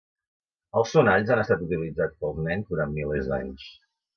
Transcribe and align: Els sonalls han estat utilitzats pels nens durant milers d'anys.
Els 0.79 0.93
sonalls 0.95 1.29
han 1.35 1.43
estat 1.43 1.61
utilitzats 1.67 2.19
pels 2.25 2.43
nens 2.49 2.73
durant 2.73 2.99
milers 2.99 3.33
d'anys. 3.35 3.71